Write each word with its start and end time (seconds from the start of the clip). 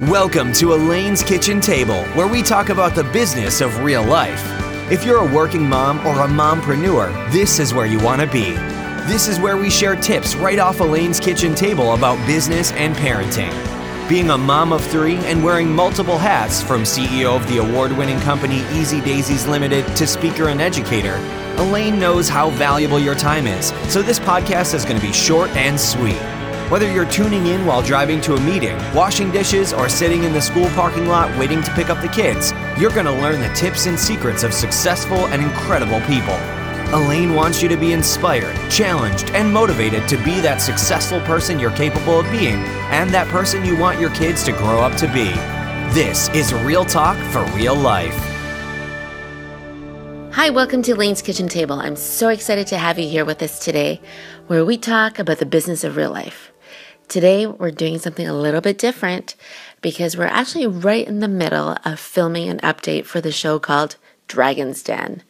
Welcome 0.00 0.52
to 0.54 0.74
Elaine's 0.74 1.22
Kitchen 1.22 1.58
Table, 1.58 2.04
where 2.08 2.28
we 2.28 2.42
talk 2.42 2.68
about 2.68 2.94
the 2.94 3.04
business 3.04 3.62
of 3.62 3.82
real 3.82 4.04
life. 4.04 4.42
If 4.92 5.06
you're 5.06 5.26
a 5.26 5.34
working 5.34 5.66
mom 5.66 6.06
or 6.06 6.20
a 6.20 6.28
mompreneur, 6.28 7.32
this 7.32 7.58
is 7.58 7.72
where 7.72 7.86
you 7.86 7.98
want 8.00 8.20
to 8.20 8.26
be. 8.26 8.50
This 9.10 9.26
is 9.26 9.40
where 9.40 9.56
we 9.56 9.70
share 9.70 9.96
tips 9.96 10.34
right 10.34 10.58
off 10.58 10.80
Elaine's 10.80 11.18
Kitchen 11.18 11.54
Table 11.54 11.94
about 11.94 12.18
business 12.26 12.72
and 12.72 12.94
parenting. 12.94 13.50
Being 14.06 14.28
a 14.28 14.36
mom 14.36 14.70
of 14.70 14.84
three 14.84 15.16
and 15.16 15.42
wearing 15.42 15.74
multiple 15.74 16.18
hats, 16.18 16.62
from 16.62 16.82
CEO 16.82 17.34
of 17.34 17.48
the 17.48 17.56
award 17.56 17.90
winning 17.90 18.20
company 18.20 18.66
Easy 18.72 19.00
Daisies 19.00 19.46
Limited 19.46 19.86
to 19.96 20.06
speaker 20.06 20.48
and 20.48 20.60
educator, 20.60 21.16
Elaine 21.56 21.98
knows 21.98 22.28
how 22.28 22.50
valuable 22.50 22.98
your 22.98 23.14
time 23.14 23.46
is, 23.46 23.68
so 23.90 24.02
this 24.02 24.20
podcast 24.20 24.74
is 24.74 24.84
going 24.84 25.00
to 25.00 25.06
be 25.06 25.14
short 25.14 25.48
and 25.56 25.80
sweet. 25.80 26.20
Whether 26.68 26.90
you're 26.90 27.08
tuning 27.08 27.46
in 27.46 27.64
while 27.64 27.80
driving 27.80 28.20
to 28.22 28.34
a 28.34 28.40
meeting, 28.40 28.76
washing 28.92 29.30
dishes, 29.30 29.72
or 29.72 29.88
sitting 29.88 30.24
in 30.24 30.32
the 30.32 30.40
school 30.40 30.66
parking 30.70 31.06
lot 31.06 31.30
waiting 31.38 31.62
to 31.62 31.70
pick 31.74 31.90
up 31.90 32.02
the 32.02 32.08
kids, 32.08 32.52
you're 32.76 32.90
going 32.90 33.06
to 33.06 33.12
learn 33.12 33.40
the 33.40 33.54
tips 33.54 33.86
and 33.86 33.96
secrets 33.96 34.42
of 34.42 34.52
successful 34.52 35.28
and 35.28 35.40
incredible 35.40 36.00
people. 36.00 36.34
Elaine 36.92 37.36
wants 37.36 37.62
you 37.62 37.68
to 37.68 37.76
be 37.76 37.92
inspired, 37.92 38.56
challenged, 38.68 39.30
and 39.30 39.52
motivated 39.54 40.08
to 40.08 40.16
be 40.24 40.40
that 40.40 40.60
successful 40.60 41.20
person 41.20 41.60
you're 41.60 41.70
capable 41.70 42.18
of 42.18 42.28
being 42.32 42.56
and 42.90 43.14
that 43.14 43.28
person 43.28 43.64
you 43.64 43.76
want 43.76 44.00
your 44.00 44.10
kids 44.10 44.42
to 44.42 44.50
grow 44.50 44.80
up 44.80 44.96
to 44.98 45.06
be. 45.12 45.30
This 45.94 46.28
is 46.30 46.52
Real 46.52 46.84
Talk 46.84 47.16
for 47.30 47.44
Real 47.56 47.76
Life. 47.76 48.16
Hi, 50.32 50.50
welcome 50.50 50.82
to 50.82 50.92
Elaine's 50.92 51.22
Kitchen 51.22 51.46
Table. 51.46 51.78
I'm 51.78 51.94
so 51.94 52.28
excited 52.28 52.66
to 52.66 52.76
have 52.76 52.98
you 52.98 53.08
here 53.08 53.24
with 53.24 53.40
us 53.40 53.60
today, 53.60 54.00
where 54.48 54.64
we 54.64 54.76
talk 54.76 55.20
about 55.20 55.38
the 55.38 55.46
business 55.46 55.84
of 55.84 55.94
real 55.94 56.10
life. 56.10 56.52
Today, 57.08 57.46
we're 57.46 57.70
doing 57.70 57.98
something 57.98 58.26
a 58.26 58.32
little 58.32 58.60
bit 58.60 58.78
different 58.78 59.36
because 59.80 60.16
we're 60.16 60.24
actually 60.24 60.66
right 60.66 61.06
in 61.06 61.20
the 61.20 61.28
middle 61.28 61.76
of 61.84 62.00
filming 62.00 62.48
an 62.48 62.58
update 62.58 63.06
for 63.06 63.20
the 63.20 63.30
show 63.30 63.60
called 63.60 63.96
Dragon's 64.26 64.82
Den. 64.82 65.22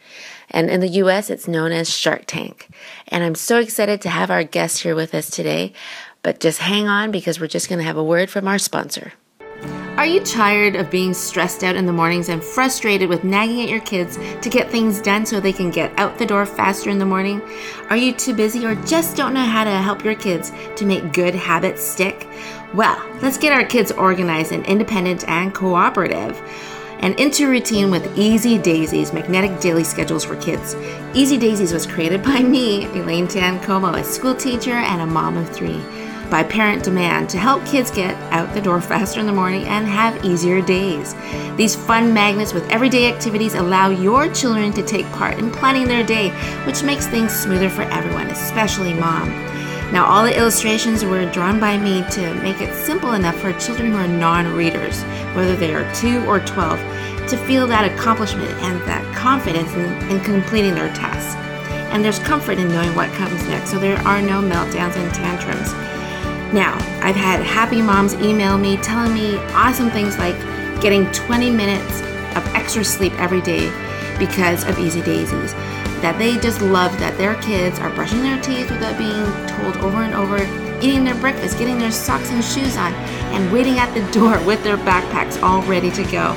And 0.50 0.70
in 0.70 0.80
the 0.80 0.88
US, 0.88 1.28
it's 1.28 1.46
known 1.46 1.72
as 1.72 1.90
Shark 1.90 2.22
Tank. 2.26 2.70
And 3.08 3.22
I'm 3.22 3.34
so 3.34 3.58
excited 3.58 4.00
to 4.02 4.08
have 4.08 4.30
our 4.30 4.42
guest 4.42 4.82
here 4.82 4.94
with 4.94 5.14
us 5.14 5.28
today. 5.28 5.74
But 6.22 6.40
just 6.40 6.60
hang 6.60 6.88
on 6.88 7.10
because 7.10 7.38
we're 7.38 7.46
just 7.46 7.68
going 7.68 7.78
to 7.78 7.84
have 7.84 7.98
a 7.98 8.02
word 8.02 8.30
from 8.30 8.48
our 8.48 8.58
sponsor. 8.58 9.12
Are 9.96 10.04
you 10.04 10.20
tired 10.20 10.76
of 10.76 10.90
being 10.90 11.14
stressed 11.14 11.64
out 11.64 11.74
in 11.74 11.86
the 11.86 11.92
mornings 11.92 12.28
and 12.28 12.44
frustrated 12.44 13.08
with 13.08 13.24
nagging 13.24 13.62
at 13.62 13.70
your 13.70 13.80
kids 13.80 14.18
to 14.42 14.50
get 14.50 14.70
things 14.70 15.00
done 15.00 15.24
so 15.24 15.40
they 15.40 15.54
can 15.54 15.70
get 15.70 15.90
out 15.98 16.18
the 16.18 16.26
door 16.26 16.44
faster 16.44 16.90
in 16.90 16.98
the 16.98 17.06
morning? 17.06 17.40
Are 17.88 17.96
you 17.96 18.12
too 18.12 18.34
busy 18.34 18.66
or 18.66 18.74
just 18.74 19.16
don't 19.16 19.32
know 19.32 19.42
how 19.42 19.64
to 19.64 19.70
help 19.70 20.04
your 20.04 20.14
kids 20.14 20.52
to 20.76 20.84
make 20.84 21.14
good 21.14 21.34
habits 21.34 21.82
stick? 21.82 22.28
Well, 22.74 23.02
let's 23.22 23.38
get 23.38 23.54
our 23.54 23.64
kids 23.64 23.90
organized 23.90 24.52
and 24.52 24.66
independent 24.66 25.26
and 25.28 25.54
cooperative 25.54 26.38
and 26.98 27.18
into 27.18 27.48
routine 27.48 27.90
with 27.90 28.18
Easy 28.18 28.58
Daisies 28.58 29.14
magnetic 29.14 29.60
daily 29.60 29.84
schedules 29.84 30.24
for 30.24 30.36
kids. 30.36 30.76
Easy 31.14 31.38
Daisies 31.38 31.72
was 31.72 31.86
created 31.86 32.22
by 32.22 32.40
me, 32.40 32.84
Elaine 32.84 33.28
Tan 33.28 33.58
Comeau, 33.60 33.98
a 33.98 34.04
school 34.04 34.34
teacher 34.34 34.72
and 34.72 35.00
a 35.00 35.06
mom 35.06 35.38
of 35.38 35.48
three 35.48 35.80
by 36.30 36.42
parent 36.42 36.82
demand 36.82 37.28
to 37.30 37.38
help 37.38 37.64
kids 37.66 37.90
get 37.90 38.14
out 38.32 38.52
the 38.54 38.60
door 38.60 38.80
faster 38.80 39.20
in 39.20 39.26
the 39.26 39.32
morning 39.32 39.64
and 39.64 39.86
have 39.86 40.24
easier 40.24 40.60
days. 40.60 41.14
These 41.56 41.76
fun 41.76 42.12
magnets 42.12 42.52
with 42.52 42.68
everyday 42.70 43.12
activities 43.12 43.54
allow 43.54 43.88
your 43.88 44.28
children 44.32 44.72
to 44.72 44.82
take 44.82 45.06
part 45.12 45.38
in 45.38 45.50
planning 45.50 45.86
their 45.86 46.04
day, 46.04 46.30
which 46.66 46.82
makes 46.82 47.06
things 47.06 47.32
smoother 47.32 47.70
for 47.70 47.82
everyone, 47.82 48.26
especially 48.28 48.94
mom. 48.94 49.28
Now, 49.92 50.04
all 50.04 50.24
the 50.24 50.36
illustrations 50.36 51.04
were 51.04 51.30
drawn 51.30 51.60
by 51.60 51.78
me 51.78 52.04
to 52.10 52.34
make 52.42 52.60
it 52.60 52.74
simple 52.74 53.12
enough 53.12 53.36
for 53.36 53.52
children 53.52 53.92
who 53.92 53.98
are 53.98 54.08
non 54.08 54.52
readers, 54.54 55.02
whether 55.34 55.54
they 55.54 55.72
are 55.74 55.90
2 55.94 56.26
or 56.26 56.40
12, 56.40 56.80
to 57.28 57.36
feel 57.46 57.66
that 57.68 57.90
accomplishment 57.90 58.50
and 58.62 58.80
that 58.82 59.14
confidence 59.14 59.72
in, 59.74 60.10
in 60.10 60.20
completing 60.24 60.74
their 60.74 60.92
tasks. 60.92 61.36
And 61.92 62.04
there's 62.04 62.18
comfort 62.18 62.58
in 62.58 62.68
knowing 62.68 62.94
what 62.96 63.12
comes 63.12 63.46
next, 63.46 63.70
so 63.70 63.78
there 63.78 63.98
are 63.98 64.20
no 64.20 64.42
meltdowns 64.42 64.96
and 64.96 65.14
tantrums. 65.14 65.95
Now, 66.52 66.74
I've 67.02 67.16
had 67.16 67.42
happy 67.42 67.82
moms 67.82 68.14
email 68.14 68.56
me 68.56 68.76
telling 68.76 69.12
me 69.12 69.36
awesome 69.52 69.90
things 69.90 70.16
like 70.16 70.36
getting 70.80 71.10
20 71.12 71.50
minutes 71.50 72.00
of 72.36 72.46
extra 72.54 72.84
sleep 72.84 73.12
every 73.14 73.40
day 73.40 73.68
because 74.18 74.64
of 74.64 74.78
Easy 74.78 75.02
Daisies. 75.02 75.52
That 76.02 76.16
they 76.18 76.38
just 76.38 76.60
love 76.62 76.96
that 77.00 77.16
their 77.18 77.34
kids 77.42 77.78
are 77.78 77.90
brushing 77.90 78.22
their 78.22 78.40
teeth 78.40 78.70
without 78.70 78.96
being 78.96 79.24
told 79.48 79.76
over 79.78 80.02
and 80.02 80.14
over, 80.14 80.38
eating 80.84 81.04
their 81.04 81.14
breakfast, 81.16 81.58
getting 81.58 81.78
their 81.78 81.90
socks 81.90 82.30
and 82.30 82.44
shoes 82.44 82.76
on, 82.76 82.92
and 83.34 83.52
waiting 83.52 83.78
at 83.78 83.92
the 83.94 84.12
door 84.12 84.38
with 84.46 84.62
their 84.62 84.76
backpacks 84.76 85.42
all 85.42 85.62
ready 85.62 85.90
to 85.90 86.04
go. 86.04 86.32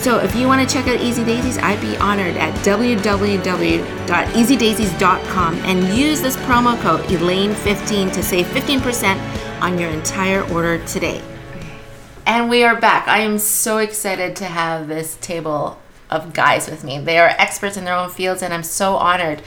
So 0.00 0.18
if 0.18 0.36
you 0.36 0.46
want 0.46 0.66
to 0.66 0.74
check 0.74 0.86
out 0.86 1.00
Easy 1.00 1.24
Daisies, 1.24 1.58
I'd 1.58 1.80
be 1.80 1.96
honored 1.96 2.36
at 2.36 2.54
www.easydaisies.com 2.64 5.54
and 5.56 5.94
use 5.94 6.22
this 6.22 6.36
promo 6.36 6.80
code 6.80 7.00
Elaine15 7.06 8.12
to 8.12 8.22
save 8.22 8.46
15% 8.46 9.60
on 9.60 9.76
your 9.76 9.90
entire 9.90 10.42
order 10.52 10.78
today. 10.86 11.20
And 12.26 12.48
we 12.48 12.62
are 12.62 12.80
back. 12.80 13.08
I 13.08 13.18
am 13.20 13.38
so 13.38 13.78
excited 13.78 14.36
to 14.36 14.44
have 14.44 14.86
this 14.86 15.16
table 15.20 15.80
of 16.10 16.32
guys 16.32 16.70
with 16.70 16.84
me. 16.84 17.00
They 17.00 17.18
are 17.18 17.30
experts 17.30 17.76
in 17.76 17.84
their 17.84 17.96
own 17.96 18.10
fields, 18.10 18.40
and 18.42 18.54
I'm 18.54 18.62
so 18.62 18.94
honored. 18.96 19.42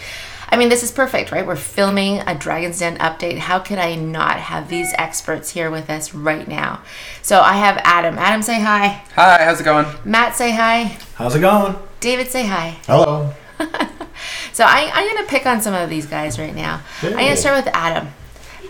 I 0.51 0.57
mean, 0.57 0.67
this 0.67 0.83
is 0.83 0.91
perfect, 0.91 1.31
right? 1.31 1.47
We're 1.47 1.55
filming 1.55 2.19
a 2.19 2.35
Dragon's 2.35 2.79
Den 2.79 2.97
update. 2.97 3.37
How 3.37 3.59
could 3.59 3.77
I 3.77 3.95
not 3.95 4.37
have 4.37 4.67
these 4.67 4.93
experts 4.97 5.51
here 5.51 5.71
with 5.71 5.89
us 5.89 6.13
right 6.13 6.45
now? 6.45 6.83
So 7.21 7.39
I 7.39 7.53
have 7.53 7.77
Adam. 7.85 8.17
Adam, 8.17 8.41
say 8.41 8.59
hi. 8.59 9.01
Hi, 9.15 9.45
how's 9.45 9.61
it 9.61 9.63
going? 9.63 9.85
Matt, 10.03 10.35
say 10.35 10.51
hi. 10.51 10.97
How's 11.15 11.35
it 11.35 11.39
going? 11.39 11.77
David, 12.01 12.27
say 12.27 12.47
hi. 12.47 12.77
Hello. 12.85 13.33
so 14.51 14.65
I, 14.65 14.91
I'm 14.93 15.07
going 15.07 15.23
to 15.23 15.29
pick 15.29 15.45
on 15.45 15.61
some 15.61 15.73
of 15.73 15.89
these 15.89 16.05
guys 16.05 16.37
right 16.37 16.53
now. 16.53 16.81
I'm 17.01 17.13
going 17.13 17.29
to 17.29 17.37
start 17.37 17.63
with 17.63 17.73
Adam. 17.73 18.09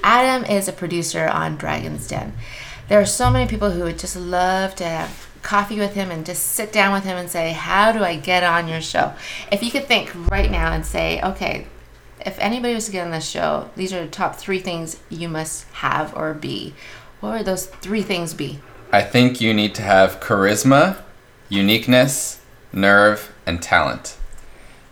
Adam 0.04 0.46
is 0.46 0.68
a 0.68 0.74
producer 0.74 1.28
on 1.28 1.58
Dragon's 1.58 2.08
Den. 2.08 2.34
There 2.90 3.02
are 3.02 3.06
so 3.08 3.32
many 3.32 3.50
people 3.50 3.72
who 3.72 3.84
would 3.84 3.98
just 3.98 4.16
love 4.16 4.76
to 4.76 4.84
have 4.84 5.28
coffee 5.42 5.80
with 5.80 5.94
him 5.94 6.12
and 6.12 6.26
just 6.26 6.44
sit 6.44 6.72
down 6.72 6.94
with 6.94 7.04
him 7.04 7.18
and 7.18 7.30
say, 7.30 7.54
How 7.54 7.92
do 7.92 8.04
I 8.04 8.16
get 8.16 8.44
on 8.44 8.68
your 8.68 8.82
show? 8.82 9.14
If 9.52 9.64
you 9.64 9.72
could 9.72 9.88
think 9.88 10.12
right 10.30 10.52
now 10.52 10.72
and 10.72 10.86
say, 10.86 11.22
Okay, 11.22 11.68
if 12.26 12.38
anybody 12.40 12.74
was 12.74 12.86
to 12.86 12.92
get 12.92 13.06
on 13.06 13.12
this 13.12 13.28
show, 13.28 13.70
these 13.76 13.94
are 13.94 14.04
the 14.04 14.12
top 14.12 14.36
three 14.36 14.60
things 14.60 15.00
you 15.10 15.30
must 15.30 15.66
have 15.74 16.16
or 16.16 16.34
be. 16.34 16.74
What 17.20 17.38
would 17.38 17.46
those 17.46 17.68
three 17.68 18.02
things 18.02 18.34
be? 18.34 18.60
I 18.92 19.02
think 19.02 19.40
you 19.40 19.54
need 19.54 19.74
to 19.76 19.82
have 19.82 20.20
charisma, 20.20 20.98
uniqueness, 21.50 22.42
nerve, 22.74 23.32
and 23.46 23.62
talent. 23.62 24.18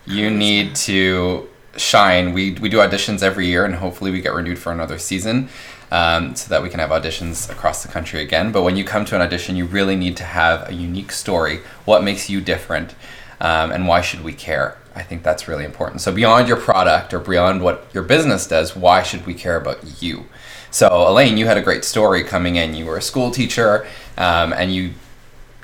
You 0.05 0.29
need 0.29 0.75
to 0.75 1.49
shine. 1.77 2.33
We 2.33 2.53
we 2.53 2.69
do 2.69 2.77
auditions 2.77 3.21
every 3.21 3.47
year, 3.47 3.65
and 3.65 3.75
hopefully 3.75 4.11
we 4.11 4.21
get 4.21 4.33
renewed 4.33 4.59
for 4.59 4.71
another 4.71 4.97
season, 4.97 5.49
um, 5.91 6.35
so 6.35 6.49
that 6.49 6.63
we 6.63 6.69
can 6.69 6.79
have 6.79 6.89
auditions 6.89 7.49
across 7.49 7.83
the 7.83 7.89
country 7.89 8.21
again. 8.21 8.51
But 8.51 8.63
when 8.63 8.75
you 8.75 8.83
come 8.83 9.05
to 9.05 9.15
an 9.15 9.21
audition, 9.21 9.55
you 9.55 9.65
really 9.65 9.95
need 9.95 10.17
to 10.17 10.23
have 10.23 10.69
a 10.69 10.73
unique 10.73 11.11
story. 11.11 11.59
What 11.85 12.03
makes 12.03 12.29
you 12.29 12.41
different, 12.41 12.95
um, 13.39 13.71
and 13.71 13.87
why 13.87 14.01
should 14.01 14.23
we 14.23 14.33
care? 14.33 14.77
I 14.95 15.03
think 15.03 15.23
that's 15.23 15.47
really 15.47 15.65
important. 15.65 16.01
So 16.01 16.11
beyond 16.11 16.47
your 16.47 16.57
product 16.57 17.13
or 17.13 17.19
beyond 17.19 17.61
what 17.61 17.87
your 17.93 18.03
business 18.03 18.47
does, 18.47 18.75
why 18.75 19.03
should 19.03 19.25
we 19.25 19.33
care 19.33 19.55
about 19.55 20.01
you? 20.01 20.25
So 20.71 20.87
Elaine, 21.07 21.37
you 21.37 21.45
had 21.45 21.57
a 21.57 21.61
great 21.61 21.83
story 21.83 22.23
coming 22.23 22.55
in. 22.55 22.75
You 22.75 22.85
were 22.85 22.97
a 22.97 23.01
school 23.01 23.31
teacher, 23.31 23.87
um, 24.17 24.53
and 24.53 24.73
you 24.73 24.93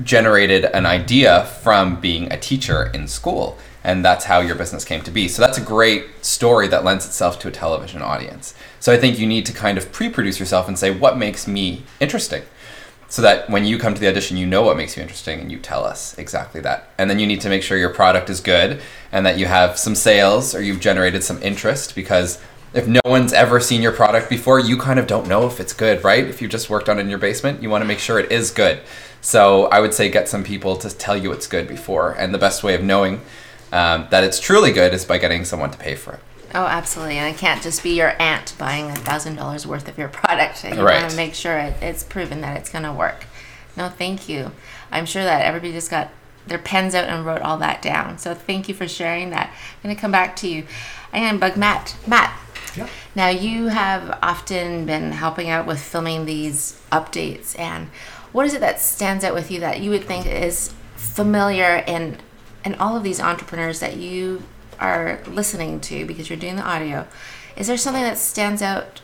generated 0.04 0.66
an 0.66 0.86
idea 0.86 1.46
from 1.64 2.00
being 2.02 2.32
a 2.32 2.38
teacher 2.38 2.92
in 2.94 3.08
school 3.08 3.58
and 3.86 4.04
that's 4.04 4.26
how 4.26 4.40
your 4.40 4.56
business 4.56 4.84
came 4.84 5.02
to 5.04 5.12
be. 5.12 5.28
So 5.28 5.44
that's 5.44 5.60
a 5.60 5.62
great 5.62 6.26
story 6.26 6.68
that 6.70 6.84
lends 6.84 7.06
itself 7.06 7.38
to 7.40 7.48
a 7.48 7.52
television 7.52 8.02
audience. 8.02 8.56
So 8.80 8.92
I 8.92 8.98
think 8.98 9.20
you 9.20 9.28
need 9.28 9.46
to 9.46 9.54
kind 9.54 9.78
of 9.78 9.92
pre-produce 9.92 10.40
yourself 10.40 10.68
and 10.68 10.78
say 10.78 10.90
what 10.90 11.20
makes 11.20 11.48
me 11.48 11.84
interesting. 12.00 12.42
So 13.16 13.22
that 13.22 13.50
when 13.50 13.64
you 13.64 13.78
come 13.78 13.94
to 13.94 14.02
the 14.02 14.10
audition, 14.10 14.36
you 14.36 14.46
know 14.46 14.62
what 14.64 14.76
makes 14.76 14.98
you 14.98 15.02
interesting 15.02 15.40
and 15.40 15.50
you 15.50 15.58
tell 15.58 15.86
us 15.86 16.18
exactly 16.18 16.60
that. 16.60 16.90
And 16.98 17.10
then 17.10 17.18
you 17.18 17.26
need 17.26 17.40
to 17.40 17.50
make 17.50 17.64
sure 17.64 17.78
your 17.78 17.94
product 17.94 18.30
is 18.30 18.42
good 18.42 18.82
and 19.10 19.26
that 19.26 19.38
you 19.38 19.46
have 19.46 19.80
some 19.80 19.96
sales 19.96 20.54
or 20.54 20.62
you've 20.62 20.82
generated 20.82 21.24
some 21.24 21.42
interest 21.42 21.96
because 21.96 22.42
if 22.74 22.90
no 22.90 23.00
one's 23.06 23.32
ever 23.32 23.62
seen 23.62 23.82
your 23.82 23.94
product 23.94 24.30
before, 24.30 24.60
you 24.60 24.76
kind 24.76 25.00
of 25.00 25.08
don't 25.08 25.30
know 25.30 25.48
if 25.48 25.62
it's 25.62 25.72
good, 25.72 26.04
right? 26.04 26.26
If 26.26 26.42
you 26.42 26.50
just 26.50 26.70
worked 26.70 26.90
on 26.90 26.98
it 26.98 27.04
in 27.04 27.10
your 27.10 27.18
basement, 27.18 27.64
you 27.64 27.70
want 27.70 27.84
to 27.84 27.88
make 27.88 28.00
sure 28.00 28.20
it 28.20 28.34
is 28.34 28.52
good. 28.52 28.82
So 29.22 29.68
I 29.68 29.80
would 29.80 29.94
say 29.94 30.10
get 30.10 30.28
some 30.28 30.44
people 30.44 30.76
to 30.76 30.90
tell 30.90 31.16
you 31.16 31.32
it's 31.32 31.48
good 31.48 31.70
before. 31.70 32.18
And 32.20 32.34
the 32.34 32.38
best 32.38 32.64
way 32.64 32.76
of 32.76 32.84
knowing 32.84 33.22
um, 33.72 34.08
that 34.10 34.26
it's 34.26 34.42
truly 34.42 34.74
good 34.74 34.94
is 34.94 35.06
by 35.06 35.20
getting 35.20 35.46
someone 35.46 35.72
to 35.72 35.78
pay 35.78 35.96
for 35.96 36.16
it. 36.16 36.20
Oh, 36.54 36.66
absolutely. 36.66 37.18
And 37.18 37.34
it 37.34 37.38
can't 37.40 37.62
just 37.62 37.84
be 37.84 37.92
your 37.92 38.22
aunt 38.22 38.54
buying 38.58 38.90
a 38.90 38.96
thousand 38.96 39.36
dollars 39.36 39.66
worth 39.66 39.88
of 39.88 39.98
your 39.98 40.08
product. 40.08 40.64
You 40.64 40.82
right. 40.82 41.02
want 41.02 41.12
to 41.12 41.18
make 41.18 41.34
sure 41.34 41.58
it, 41.58 41.76
it's 41.82 42.04
proven 42.04 42.42
that 42.42 42.58
it's 42.58 42.70
going 42.70 42.84
to 42.84 42.94
work. 42.94 43.26
No, 43.76 43.90
thank 43.90 44.30
you. 44.30 44.52
I'm 44.92 45.06
sure 45.06 45.24
that 45.24 45.46
everybody 45.46 45.74
just 45.74 45.90
got 45.90 46.10
their 46.48 46.60
pens 46.60 46.94
out 46.94 47.10
and 47.10 47.26
wrote 47.26 47.42
all 47.42 47.58
that 47.58 47.82
down. 47.82 48.18
So 48.18 48.34
thank 48.34 48.70
you 48.70 48.76
for 48.76 48.88
sharing 48.88 49.32
that. 49.32 49.50
I'm 49.50 49.84
going 49.84 49.96
to 49.96 50.00
come 50.00 50.12
back 50.12 50.36
to 50.38 50.48
you. 50.48 50.66
I'm 51.12 51.22
going 51.22 51.34
to 51.34 51.40
bug 51.40 51.58
Matt. 51.58 51.96
Matt. 52.08 52.40
Yeah. 52.76 52.90
Now 53.16 53.30
you 53.30 53.68
have 53.68 54.20
often 54.22 54.86
been 54.86 55.14
helping 55.14 55.50
out 55.50 55.66
with 55.66 55.80
filming 55.80 56.26
these 56.26 56.80
updates 56.92 57.58
and 57.58 57.88
what 58.34 58.46
is 58.46 58.54
it 58.54 58.60
that 58.60 58.82
stands 58.82 59.24
out 59.24 59.34
with 59.34 59.50
you 59.50 59.62
that 59.62 59.80
you 59.80 59.90
would 59.92 60.04
think 60.04 60.26
is 60.26 60.74
familiar 60.98 61.84
in 61.88 62.18
in 62.66 62.76
all 62.76 62.98
of 62.98 63.04
these 63.04 63.22
entrepreneurs 63.22 63.80
that 63.80 63.96
you 63.96 64.44
are 64.80 65.20
listening 65.28 65.80
to 65.82 66.06
because 66.06 66.30
you're 66.30 66.40
doing 66.40 66.56
the 66.56 66.64
audio? 66.64 67.08
Is 67.56 67.68
there 67.68 67.78
something 67.78 68.04
that 68.04 68.18
stands 68.18 68.62
out 68.62 69.02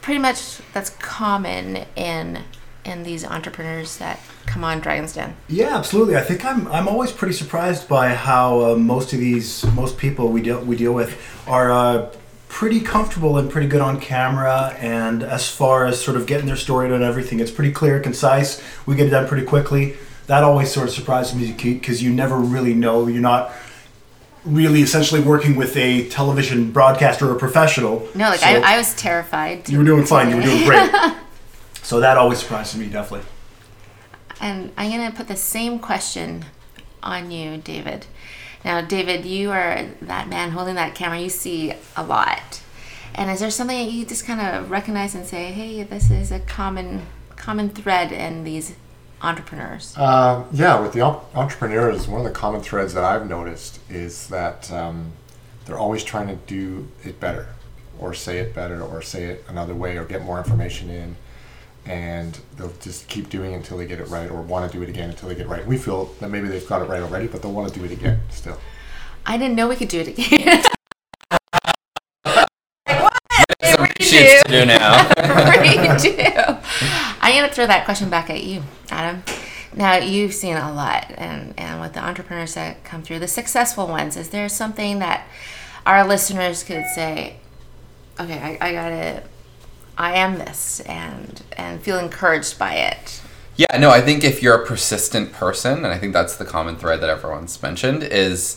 pretty 0.00 0.20
much 0.20 0.60
that's 0.72 0.90
common 0.90 1.84
in 1.96 2.42
in 2.84 3.02
these 3.02 3.24
entrepreneurs 3.24 3.98
that 3.98 4.18
come 4.46 4.64
on 4.64 4.80
Dragon's 4.80 5.12
Den? 5.12 5.36
Yeah, 5.48 5.76
absolutely. 5.76 6.16
I 6.16 6.22
think 6.22 6.44
I'm 6.44 6.66
I'm 6.68 6.88
always 6.88 7.12
pretty 7.12 7.34
surprised 7.34 7.88
by 7.88 8.14
how 8.14 8.72
uh, 8.72 8.76
most 8.76 9.12
of 9.12 9.20
these 9.20 9.64
most 9.74 9.98
people 9.98 10.28
we 10.28 10.42
deal 10.42 10.60
we 10.60 10.76
deal 10.76 10.92
with 10.92 11.20
are 11.46 11.70
uh, 11.70 12.10
pretty 12.48 12.80
comfortable 12.80 13.36
and 13.38 13.50
pretty 13.50 13.68
good 13.68 13.80
on 13.80 14.00
camera. 14.00 14.74
And 14.78 15.22
as 15.22 15.48
far 15.48 15.86
as 15.86 16.02
sort 16.02 16.16
of 16.16 16.26
getting 16.26 16.46
their 16.46 16.56
story 16.56 16.92
and 16.92 17.04
everything, 17.04 17.40
it's 17.40 17.50
pretty 17.50 17.72
clear, 17.72 18.00
concise. 18.00 18.62
We 18.86 18.96
get 18.96 19.06
it 19.06 19.10
done 19.10 19.28
pretty 19.28 19.46
quickly. 19.46 19.96
That 20.26 20.42
always 20.42 20.70
sort 20.70 20.88
of 20.88 20.94
surprises 20.94 21.34
me 21.34 21.52
because 21.52 22.02
you 22.02 22.12
never 22.12 22.36
really 22.36 22.74
know. 22.74 23.06
You're 23.06 23.22
not 23.22 23.52
really 24.48 24.82
essentially 24.82 25.20
working 25.20 25.56
with 25.56 25.76
a 25.76 26.08
television 26.08 26.70
broadcaster 26.70 27.30
or 27.30 27.34
professional. 27.34 28.08
No, 28.14 28.30
like 28.30 28.40
So- 28.40 28.46
I, 28.46 28.74
I 28.74 28.78
was 28.78 28.94
terrified. 28.94 29.68
you 29.68 29.78
were 29.78 29.84
doing 29.84 30.04
fine. 30.04 30.30
You 30.30 30.36
were 30.36 30.42
doing 30.42 30.64
great. 30.64 30.90
so 31.82 32.00
that 32.00 32.16
always 32.16 32.38
surprises 32.38 32.78
me, 32.80 32.88
definitely. 32.88 33.26
And 34.40 34.72
I'm 34.76 34.90
going 34.90 35.10
to 35.10 35.16
put 35.16 35.28
the 35.28 35.36
same 35.36 35.78
question 35.78 36.44
on 37.02 37.30
you, 37.30 37.56
David. 37.58 38.06
Now, 38.64 38.80
David, 38.80 39.24
you 39.24 39.50
are 39.50 39.86
that 40.02 40.28
man 40.28 40.50
holding 40.52 40.74
that 40.76 40.94
camera. 40.94 41.18
You 41.20 41.28
see 41.28 41.74
a 41.96 42.04
lot. 42.04 42.62
And 43.14 43.30
is 43.30 43.40
there 43.40 43.50
something 43.50 43.76
that 43.86 43.92
you 43.92 44.04
just 44.04 44.24
kind 44.26 44.40
of 44.40 44.70
recognize 44.70 45.14
and 45.14 45.26
say, 45.26 45.50
"Hey, 45.52 45.82
this 45.82 46.10
is 46.10 46.30
a 46.30 46.38
common 46.40 47.06
common 47.36 47.70
thread 47.70 48.12
in 48.12 48.44
these 48.44 48.74
entrepreneurs"? 49.22 49.94
Uh, 49.96 50.44
yeah, 50.52 50.80
with 50.80 50.92
the 50.92 51.00
op- 51.00 51.34
entrepreneurs, 51.36 52.08
one 52.08 52.20
of 52.20 52.26
the 52.26 52.32
common 52.32 52.60
threads 52.60 52.94
that 52.94 53.04
I've 53.04 53.28
noticed 53.28 53.80
is 53.90 54.28
that 54.28 54.70
um, 54.72 55.12
they're 55.66 55.78
always 55.78 56.04
trying 56.04 56.28
to 56.28 56.36
do 56.46 56.88
it 57.04 57.20
better, 57.20 57.48
or 57.98 58.14
say 58.14 58.38
it 58.38 58.54
better, 58.54 58.80
or 58.82 59.02
say 59.02 59.24
it 59.24 59.44
another 59.48 59.74
way, 59.74 59.96
or 59.96 60.04
get 60.04 60.22
more 60.22 60.38
information 60.38 60.88
in, 60.90 61.16
and 61.86 62.38
they'll 62.56 62.72
just 62.80 63.08
keep 63.08 63.28
doing 63.28 63.52
it 63.52 63.56
until 63.56 63.76
they 63.78 63.86
get 63.86 64.00
it 64.00 64.08
right, 64.08 64.30
or 64.30 64.40
want 64.42 64.70
to 64.70 64.76
do 64.76 64.82
it 64.82 64.88
again 64.88 65.10
until 65.10 65.28
they 65.28 65.34
get 65.34 65.46
it 65.46 65.48
right. 65.48 65.66
We 65.66 65.76
feel 65.78 66.06
that 66.20 66.30
maybe 66.30 66.48
they've 66.48 66.66
got 66.66 66.82
it 66.82 66.88
right 66.88 67.02
already, 67.02 67.26
but 67.26 67.42
they'll 67.42 67.52
want 67.52 67.72
to 67.72 67.78
do 67.78 67.84
it 67.84 67.92
again 67.92 68.20
still. 68.30 68.58
I 69.26 69.36
didn't 69.36 69.56
know 69.56 69.68
we 69.68 69.76
could 69.76 69.88
do 69.88 70.00
it 70.00 70.08
again. 70.08 70.62
Some 73.62 73.84
reshoots 73.86 74.42
to 74.44 74.48
do 74.48 74.64
now. 74.64 75.04
redo. 75.18 77.06
I'm 77.28 77.34
gonna 77.42 77.52
throw 77.52 77.66
that 77.66 77.84
question 77.84 78.08
back 78.08 78.30
at 78.30 78.42
you, 78.42 78.62
Adam. 78.90 79.22
Now 79.74 79.98
you've 79.98 80.32
seen 80.32 80.56
a 80.56 80.72
lot, 80.72 81.12
and 81.18 81.52
and 81.58 81.78
with 81.78 81.92
the 81.92 82.02
entrepreneurs 82.02 82.54
that 82.54 82.84
come 82.84 83.02
through, 83.02 83.18
the 83.18 83.28
successful 83.28 83.86
ones, 83.86 84.16
is 84.16 84.30
there 84.30 84.48
something 84.48 84.98
that 85.00 85.26
our 85.84 86.06
listeners 86.06 86.64
could 86.64 86.86
say? 86.94 87.36
Okay, 88.18 88.38
I, 88.38 88.68
I 88.68 88.72
gotta, 88.72 89.22
I 89.98 90.14
am 90.14 90.38
this, 90.38 90.80
and 90.80 91.42
and 91.52 91.82
feel 91.82 91.98
encouraged 91.98 92.58
by 92.58 92.76
it. 92.76 93.20
Yeah, 93.56 93.76
no, 93.78 93.90
I 93.90 94.00
think 94.00 94.24
if 94.24 94.42
you're 94.42 94.62
a 94.62 94.66
persistent 94.66 95.32
person, 95.34 95.84
and 95.84 95.88
I 95.88 95.98
think 95.98 96.14
that's 96.14 96.36
the 96.36 96.46
common 96.46 96.76
thread 96.76 97.02
that 97.02 97.10
everyone's 97.10 97.62
mentioned, 97.62 98.04
is 98.04 98.56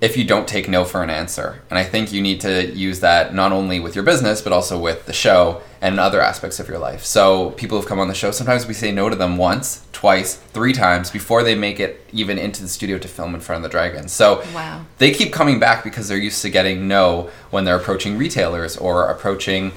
if 0.00 0.16
you 0.16 0.24
don't 0.24 0.46
take 0.46 0.68
no 0.68 0.84
for 0.84 1.02
an 1.02 1.10
answer. 1.10 1.60
And 1.70 1.78
I 1.78 1.82
think 1.84 2.12
you 2.12 2.22
need 2.22 2.40
to 2.42 2.66
use 2.72 3.00
that 3.00 3.34
not 3.34 3.50
only 3.50 3.80
with 3.80 3.96
your 3.96 4.04
business, 4.04 4.40
but 4.40 4.52
also 4.52 4.78
with 4.78 5.06
the 5.06 5.12
show 5.12 5.60
and 5.80 5.98
other 5.98 6.20
aspects 6.20 6.60
of 6.60 6.68
your 6.68 6.78
life. 6.78 7.04
So 7.04 7.50
people 7.52 7.78
have 7.78 7.88
come 7.88 7.98
on 7.98 8.06
the 8.08 8.14
show, 8.14 8.30
sometimes 8.30 8.66
we 8.66 8.74
say 8.74 8.92
no 8.92 9.08
to 9.08 9.16
them 9.16 9.36
once, 9.36 9.84
twice, 9.92 10.36
three 10.36 10.72
times 10.72 11.10
before 11.10 11.42
they 11.42 11.56
make 11.56 11.80
it 11.80 12.04
even 12.12 12.38
into 12.38 12.62
the 12.62 12.68
studio 12.68 12.98
to 12.98 13.08
film 13.08 13.34
in 13.34 13.40
front 13.40 13.58
of 13.58 13.62
the 13.64 13.68
dragon. 13.76 14.06
So 14.08 14.42
Wow. 14.54 14.84
they 14.98 15.10
keep 15.10 15.32
coming 15.32 15.58
back 15.58 15.82
because 15.82 16.06
they're 16.08 16.16
used 16.18 16.42
to 16.42 16.50
getting 16.50 16.86
no 16.86 17.30
when 17.50 17.64
they're 17.64 17.76
approaching 17.76 18.16
retailers 18.18 18.76
or 18.76 19.08
approaching 19.10 19.72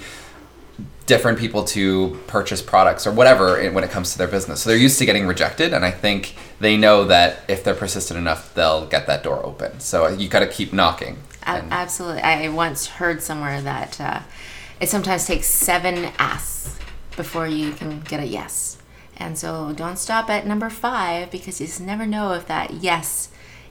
different 1.11 1.37
people 1.37 1.65
to 1.65 2.17
purchase 2.27 2.61
products 2.61 3.05
or 3.05 3.11
whatever 3.11 3.61
when 3.71 3.83
it 3.83 3.89
comes 3.89 4.13
to 4.13 4.17
their 4.17 4.29
business. 4.29 4.61
So 4.61 4.69
they're 4.69 4.79
used 4.79 4.97
to 4.99 5.05
getting 5.05 5.27
rejected, 5.27 5.73
and 5.73 5.83
I 5.83 5.91
think 5.91 6.35
they 6.61 6.77
know 6.77 7.03
that 7.03 7.39
if 7.49 7.65
they're 7.65 7.75
persistent 7.75 8.17
enough, 8.17 8.53
they'll 8.53 8.85
get 8.85 9.07
that 9.07 9.21
door 9.21 9.45
open. 9.45 9.81
So 9.81 10.07
you 10.07 10.29
got 10.29 10.39
to 10.39 10.47
keep 10.47 10.71
knocking. 10.71 11.17
And- 11.43 11.69
absolutely. 11.69 12.21
I 12.21 12.47
once 12.47 12.87
heard 12.87 13.21
somewhere 13.21 13.61
that 13.61 13.99
uh, 13.99 14.21
it 14.79 14.87
sometimes 14.87 15.27
takes 15.27 15.47
seven 15.47 16.13
asks 16.17 16.79
before 17.17 17.45
you 17.45 17.73
can 17.73 17.99
get 17.99 18.21
a 18.21 18.25
yes. 18.25 18.77
And 19.17 19.37
so 19.37 19.73
don't 19.75 19.97
stop 19.97 20.29
at 20.29 20.47
number 20.47 20.69
five 20.69 21.29
because 21.29 21.59
you 21.59 21.67
just 21.67 21.81
never 21.81 22.07
know 22.07 22.31
if 22.31 22.47
that 22.47 22.75
yes 22.75 23.27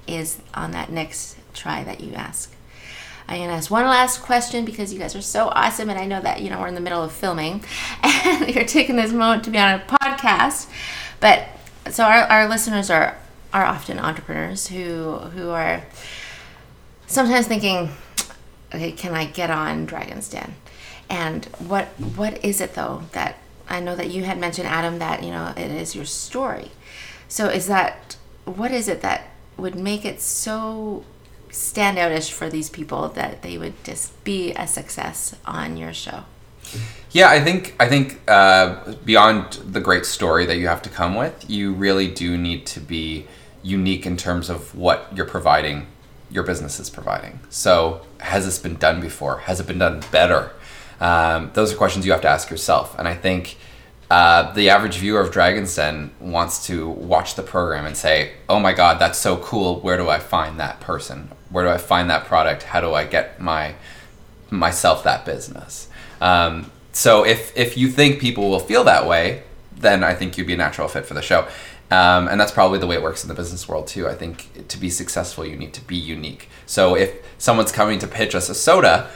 is 0.06 0.43
on 0.52 0.72
that 0.72 0.93
next 0.93 1.38
try 1.54 1.82
that 1.84 2.02
you 2.02 2.12
ask. 2.12 2.52
I'm 3.28 3.40
gonna 3.40 3.52
ask 3.52 3.70
one 3.70 3.84
last 3.84 4.22
question 4.22 4.64
because 4.64 4.93
you 4.93 4.99
guys 4.99 5.14
are 5.14 5.22
so 5.22 5.49
awesome, 5.49 5.88
and 5.88 5.99
I 5.99 6.05
know 6.05 6.20
that 6.20 6.43
you 6.43 6.50
know 6.50 6.61
we're 6.61 6.69
in 6.69 6.75
the 6.75 6.81
middle 6.81 7.02
of 7.02 7.12
filming, 7.12 7.64
and 8.02 8.49
you're 8.49 8.64
taking 8.64 8.96
this 8.96 9.12
moment 9.12 9.44
to 9.44 9.50
be 9.50 9.58
on 9.58 9.75
a 9.75 9.84
podcast. 9.84 10.69
But 11.20 11.49
so 11.90 12.05
our, 12.05 12.22
our 12.22 12.49
listeners 12.49 12.90
are 12.90 13.17
are 13.52 13.64
often 13.64 13.99
entrepreneurs 13.99 14.69
who 14.69 15.19
who 15.19 15.50
are 15.50 15.82
sometimes 17.06 17.46
thinking, 17.46 17.90
okay, 18.75 18.93
can 18.93 19.14
I 19.14 19.26
get 19.26 19.50
on 19.50 19.87
Dragon's 19.87 20.28
Den? 20.28 20.55
And 21.08 21.44
what 21.58 21.87
what 22.17 22.44
is 22.44 22.61
it 22.61 22.75
though 22.75 23.02
that 23.12 23.38
I 23.69 23.81
know 23.81 23.94
that 23.96 24.11
you 24.11 24.25
had 24.25 24.38
mentioned 24.38 24.67
Adam 24.67 24.99
that 24.99 25.22
you 25.22 25.31
know 25.31 25.52
it 25.56 25.70
is 25.70 25.94
your 25.94 26.05
story. 26.05 26.70
So 27.28 27.49
is 27.49 27.67
that 27.69 28.17
what 28.44 28.72
is 28.72 28.88
it 28.88 29.02
that 29.02 29.28
would 29.56 29.75
make 29.75 30.05
it 30.05 30.20
so 30.20 31.05
stand 31.50 31.99
outish 31.99 32.31
for 32.31 32.49
these 32.49 32.70
people 32.70 33.08
that 33.11 33.43
they 33.43 33.58
would 33.58 33.82
just 33.85 34.23
be 34.25 34.52
a 34.52 34.67
success 34.67 35.35
on 35.47 35.76
your 35.76 35.93
show? 35.93 36.25
Yeah, 37.11 37.29
I 37.29 37.41
think 37.41 37.75
I 37.81 37.88
think 37.88 38.20
uh, 38.29 38.94
beyond 39.05 39.55
the 39.55 39.81
great 39.81 40.06
story 40.06 40.47
that 40.47 40.56
you 40.56 40.69
have 40.69 40.82
to 40.82 40.91
come 40.91 41.14
with, 41.14 41.50
you 41.50 41.73
really 41.73 42.08
do 42.08 42.38
need 42.38 42.67
to 42.67 42.81
be 42.81 43.26
unique 43.62 44.06
in 44.06 44.17
terms 44.17 44.49
of 44.49 44.75
what 44.75 45.08
you're 45.14 45.26
providing, 45.26 45.87
your 46.31 46.44
business 46.44 46.79
is 46.79 46.88
providing. 46.88 47.41
So, 47.50 48.03
has 48.19 48.44
this 48.44 48.58
been 48.58 48.76
done 48.76 49.00
before? 49.00 49.38
Has 49.38 49.58
it 49.58 49.67
been 49.67 49.79
done 49.79 50.03
better? 50.12 50.53
Um, 51.00 51.50
those 51.55 51.73
are 51.73 51.76
questions 51.76 52.06
you 52.06 52.12
have 52.12 52.20
to 52.23 52.29
ask 52.29 52.50
yourself. 52.50 52.96
And 52.99 53.08
I 53.08 53.14
think 53.14 53.56
uh, 54.11 54.53
the 54.53 54.70
average 54.70 54.99
viewer 54.99 55.20
of 55.20 55.32
Dragon's 55.32 55.75
Den 55.75 56.12
wants 56.20 56.67
to 56.67 56.88
watch 56.88 57.35
the 57.35 57.43
program 57.43 57.87
and 57.87 57.96
say, 57.96 58.35
"Oh 58.49 58.61
my 58.61 58.72
God, 58.72 59.01
that's 59.01 59.19
so 59.19 59.36
cool! 59.39 59.81
Where 59.81 59.96
do 59.96 60.08
I 60.08 60.20
find 60.20 60.60
that 60.60 60.81
person? 60.81 61.31
Where 61.50 61.64
do 61.64 61.70
I 61.70 61.78
find 61.78 62.08
that 62.10 62.24
product? 62.26 62.64
How 62.64 62.80
do 62.80 62.94
I 62.94 63.04
get 63.04 63.40
my 63.40 63.74
myself 64.50 65.04
that 65.04 65.24
business?" 65.24 65.88
Um, 66.20 66.70
so 66.92 67.24
if 67.24 67.56
if 67.56 67.76
you 67.76 67.88
think 67.88 68.20
people 68.20 68.50
will 68.50 68.60
feel 68.60 68.84
that 68.84 69.06
way, 69.06 69.42
then 69.76 70.04
I 70.04 70.14
think 70.14 70.36
you'd 70.36 70.46
be 70.46 70.54
a 70.54 70.58
natural 70.58 70.88
fit 70.88 71.06
for 71.06 71.14
the 71.14 71.22
show. 71.22 71.48
Um, 71.90 72.28
and 72.28 72.40
that's 72.40 72.52
probably 72.52 72.78
the 72.78 72.86
way 72.86 72.94
it 72.94 73.02
works 73.02 73.24
in 73.24 73.28
the 73.28 73.34
business 73.34 73.69
world 73.69 73.88
too. 73.88 74.06
I 74.08 74.14
think 74.14 74.69
to 74.69 74.78
be 74.78 74.90
successful, 74.90 75.44
you 75.44 75.56
need 75.56 75.72
to 75.74 75.80
be 75.80 75.96
unique. 75.96 76.48
So 76.66 76.94
if 76.94 77.12
someone's 77.38 77.72
coming 77.72 77.98
to 77.98 78.06
pitch 78.06 78.34
us 78.36 78.48
a 78.48 78.54
soda, 78.54 79.10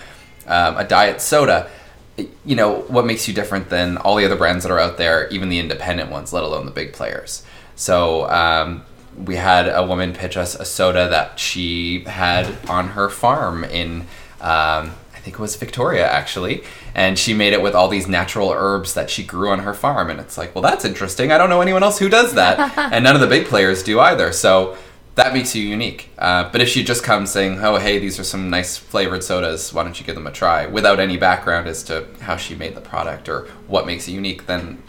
um, 0.49 0.77
a 0.77 0.85
diet 0.85 1.21
soda, 1.21 1.71
you 2.17 2.57
know 2.57 2.81
what 2.83 3.07
makes 3.07 3.29
you 3.29 3.35
different 3.35 3.71
than 3.71 3.97
all 3.99 4.17
the 4.17 4.25
other 4.25 4.37
brands 4.37 4.65
that 4.65 4.73
are 4.73 4.81
out 4.81 4.99
there, 4.99 5.29
even 5.29 5.49
the 5.51 5.61
independent 5.61 6.11
ones, 6.11 6.33
let 6.33 6.43
alone 6.43 6.67
the 6.67 6.73
big 6.73 6.93
players. 6.93 7.45
So 7.77 8.29
um, 8.29 8.85
we 9.17 9.37
had 9.37 9.69
a 9.69 9.87
woman 9.87 10.13
pitch 10.13 10.37
us 10.37 10.55
a 10.55 10.65
soda 10.65 11.09
that 11.09 11.39
she 11.39 12.05
had 12.05 12.57
on 12.69 12.89
her 12.89 13.09
farm 13.09 13.65
in. 13.65 14.03
Um, 14.41 14.93
I 15.15 15.21
think 15.25 15.39
it 15.39 15.41
was 15.41 15.57
Victoria 15.57 16.07
actually, 16.07 16.65
and 16.95 17.19
she 17.19 17.33
made 17.33 17.55
it 17.55 17.63
with 17.63 17.75
all 17.75 17.89
these 17.89 18.07
natural 18.07 18.51
herbs 18.51 18.93
that 18.93 19.09
she 19.09 19.25
grew 19.25 19.51
on 19.51 19.61
her 19.61 19.73
farm. 19.73 20.11
And 20.11 20.21
it's 20.21 20.37
like, 20.37 20.55
well, 20.55 20.61
that's 20.61 20.85
interesting. 20.85 21.33
I 21.33 21.39
don't 21.39 21.49
know 21.49 21.63
anyone 21.63 21.83
else 21.83 21.99
who 21.99 22.11
does 22.11 22.35
that, 22.35 22.77
and 22.93 23.05
none 23.05 23.15
of 23.15 23.23
the 23.23 23.27
big 23.27 23.47
players 23.47 23.83
do 23.83 24.01
either. 24.01 24.33
So 24.33 24.77
that 25.15 25.33
makes 25.33 25.55
you 25.55 25.63
unique. 25.63 26.11
Uh, 26.19 26.51
but 26.51 26.61
if 26.61 26.69
she 26.69 26.83
just 26.83 27.03
comes 27.05 27.31
saying, 27.31 27.59
"Oh, 27.61 27.77
hey, 27.77 27.99
these 27.99 28.19
are 28.19 28.25
some 28.25 28.51
nice 28.51 28.77
flavored 28.77 29.23
sodas. 29.23 29.73
Why 29.73 29.85
don't 29.85 29.99
you 29.99 30.05
give 30.05 30.15
them 30.15 30.27
a 30.27 30.33
try?" 30.33 30.67
without 30.67 31.01
any 31.01 31.17
background 31.17 31.69
as 31.69 31.83
to 31.85 32.07
how 32.21 32.37
she 32.37 32.55
made 32.55 32.75
the 32.75 32.81
product 32.81 33.29
or 33.29 33.47
what 33.67 33.87
makes 33.87 34.09
it 34.09 34.13
unique, 34.13 34.47
then 34.47 34.83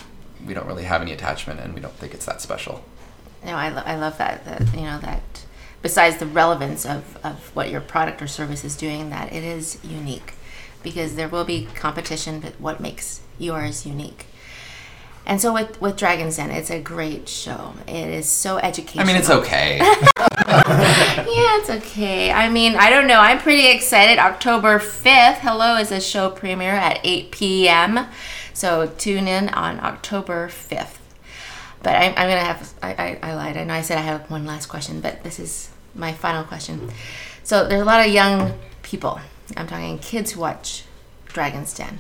we 0.46 0.54
don't 0.54 0.68
really 0.68 0.84
have 0.84 1.02
any 1.02 1.12
attachment, 1.12 1.60
and 1.60 1.74
we 1.74 1.82
don't 1.82 1.94
think 1.94 2.14
it's 2.14 2.26
that 2.26 2.42
special. 2.42 2.84
No, 3.46 3.56
I, 3.56 3.70
lo- 3.70 3.84
I 3.86 3.96
love 3.96 4.18
that, 4.18 4.44
that, 4.46 4.74
you 4.76 4.82
know, 4.82 4.98
that 5.00 5.22
besides 5.82 6.18
the 6.18 6.26
relevance 6.26 6.86
of, 6.86 7.18
of 7.24 7.56
what 7.56 7.70
your 7.70 7.82
product 7.82 8.22
or 8.22 8.28
service 8.28 8.64
is 8.64 8.76
doing, 8.76 9.10
that 9.12 9.32
it 9.32 9.44
is 9.44 9.78
unique 9.84 10.34
because 10.84 11.16
there 11.16 11.28
will 11.28 11.46
be 11.46 11.68
competition, 11.76 12.40
but 12.40 12.60
what 12.60 12.80
makes 12.80 13.22
yours 13.38 13.86
unique? 13.86 14.26
And 15.28 15.42
so 15.42 15.54
with, 15.54 15.82
with 15.82 15.98
Dragon's 15.98 16.38
Den, 16.38 16.52
it's 16.52 16.70
a 16.70 16.80
great 16.80 17.28
show. 17.28 17.74
It 17.88 18.08
is 18.10 18.30
so 18.30 18.58
educational. 18.58 19.04
I 19.04 19.08
mean, 19.08 19.16
it's 19.16 19.30
okay. 19.30 19.80
Yeah, 20.48 21.58
it's 21.60 21.70
okay. 21.70 22.32
I 22.32 22.50
mean, 22.50 22.76
I 22.76 22.90
don't 22.90 23.08
know. 23.08 23.20
I'm 23.20 23.40
pretty 23.40 23.68
excited. 23.68 24.20
October 24.20 24.80
5th, 24.80 25.40
Hello 25.40 25.78
is 25.78 25.92
a 25.92 26.00
show 26.00 26.30
premiere 26.30 26.72
at 26.76 27.00
8 27.04 27.32
p.m. 27.32 28.08
So 28.54 28.88
tune 28.98 29.28
in 29.28 29.50
on 29.50 29.80
October 29.80 30.48
5th. 30.48 30.98
But 31.86 31.98
I, 31.98 32.06
I'm 32.08 32.28
gonna 32.28 32.40
have. 32.40 32.74
I, 32.82 32.94
I, 32.94 33.20
I 33.22 33.36
lied. 33.36 33.58
I 33.58 33.64
know 33.64 33.76
I 33.76 33.84
said 33.84 34.00
I 34.00 34.02
have 34.02 34.32
one 34.32 34.44
last 34.48 34.66
question, 34.66 35.02
but 35.02 35.24
this 35.24 35.40
is 35.40 35.70
my 35.94 36.14
final 36.14 36.44
question. 36.44 36.90
So 37.44 37.68
there's 37.68 37.84
a 37.84 37.86
lot 37.86 38.04
of 38.04 38.12
young 38.12 38.54
people. 38.82 39.20
I'm 39.56 39.68
talking 39.68 40.00
kids 40.00 40.32
who 40.32 40.40
watch 40.40 40.86
Dragon's 41.28 41.76
Den 41.76 42.00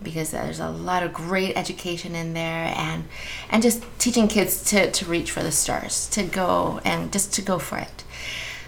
because 0.00 0.30
there's 0.30 0.60
a 0.60 0.70
lot 0.70 1.02
of 1.02 1.12
great 1.12 1.56
education 1.56 2.14
in 2.14 2.32
there 2.32 2.72
and 2.76 3.06
and 3.50 3.60
just 3.60 3.82
teaching 3.98 4.28
kids 4.28 4.62
to, 4.70 4.92
to 4.92 5.04
reach 5.04 5.32
for 5.32 5.42
the 5.42 5.50
stars 5.50 6.08
to 6.10 6.22
go 6.22 6.80
and 6.84 7.12
just 7.12 7.32
to 7.34 7.42
go 7.42 7.58
for 7.58 7.78
it 7.78 8.04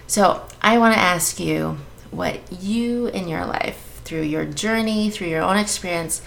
so 0.07 0.47
i 0.63 0.79
want 0.79 0.95
to 0.95 1.01
ask 1.01 1.39
you 1.41 1.77
what 2.11 2.41
you 2.63 3.09
in 3.09 3.29
your 3.29 3.45
life 3.45 4.01
through 4.05 4.23
your 4.23 4.45
journey 4.47 5.11
through 5.11 5.27
your 5.27 5.43
own 5.43 5.59
experience 5.59 6.23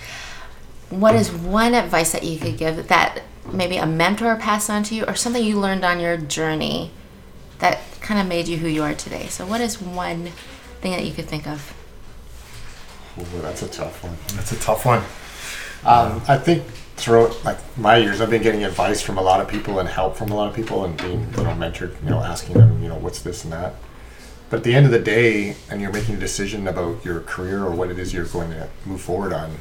what 0.89 1.15
is 1.15 1.31
one 1.31 1.73
advice 1.73 2.11
that 2.11 2.23
you 2.23 2.37
could 2.37 2.57
give 2.57 2.87
that 2.89 3.23
maybe 3.53 3.77
a 3.77 3.85
mentor 3.85 4.35
passed 4.35 4.69
on 4.69 4.83
to 4.83 4.95
you 4.95 5.05
or 5.05 5.15
something 5.15 5.43
you 5.43 5.59
learned 5.59 5.83
on 5.83 5.99
your 5.99 6.17
journey 6.17 6.91
that 7.59 7.79
kind 8.01 8.19
of 8.19 8.27
made 8.27 8.47
you 8.47 8.57
who 8.57 8.67
you 8.67 8.83
are 8.83 8.93
today 8.93 9.27
so 9.27 9.45
what 9.45 9.61
is 9.61 9.81
one 9.81 10.31
thing 10.81 10.91
that 10.91 11.05
you 11.05 11.13
could 11.13 11.25
think 11.25 11.47
of 11.47 11.73
Ooh, 13.19 13.41
that's 13.41 13.61
a 13.61 13.67
tough 13.67 14.03
one. 14.03 14.15
That's 14.35 14.51
a 14.51 14.59
tough 14.59 14.85
one. 14.85 14.99
Um, 15.83 16.21
I 16.27 16.37
think 16.37 16.63
throughout 16.95 17.43
like 17.43 17.57
my 17.77 17.97
years, 17.97 18.21
I've 18.21 18.29
been 18.29 18.41
getting 18.41 18.63
advice 18.63 19.01
from 19.01 19.17
a 19.17 19.21
lot 19.21 19.41
of 19.41 19.47
people 19.47 19.79
and 19.79 19.89
help 19.89 20.15
from 20.15 20.31
a 20.31 20.35
lot 20.35 20.49
of 20.49 20.55
people, 20.55 20.85
and 20.85 20.97
being 20.97 21.21
you 21.21 21.43
know 21.43 21.51
mentored, 21.51 22.01
you 22.03 22.09
know, 22.09 22.19
asking 22.19 22.55
them, 22.55 22.81
you 22.81 22.89
know, 22.89 22.95
what's 22.95 23.21
this 23.21 23.43
and 23.43 23.53
that. 23.53 23.75
But 24.49 24.57
at 24.57 24.63
the 24.63 24.73
end 24.73 24.85
of 24.85 24.91
the 24.91 24.99
day, 24.99 25.55
and 25.69 25.81
you're 25.81 25.91
making 25.91 26.15
a 26.15 26.19
decision 26.19 26.67
about 26.67 27.03
your 27.05 27.19
career 27.21 27.63
or 27.63 27.71
what 27.71 27.91
it 27.91 27.99
is 27.99 28.13
you're 28.13 28.25
going 28.25 28.51
to 28.51 28.69
move 28.85 29.01
forward 29.01 29.31
on, 29.31 29.57